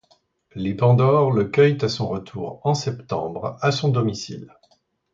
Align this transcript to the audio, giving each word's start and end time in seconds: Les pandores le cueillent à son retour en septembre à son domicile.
Les 0.55 0.73
pandores 0.73 1.29
le 1.29 1.45
cueillent 1.45 1.77
à 1.85 1.87
son 1.87 2.07
retour 2.07 2.59
en 2.63 2.73
septembre 2.73 3.57
à 3.61 3.71
son 3.71 3.89
domicile. 3.89 4.51